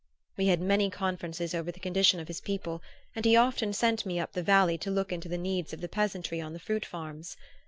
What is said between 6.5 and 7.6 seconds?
the fruit farms.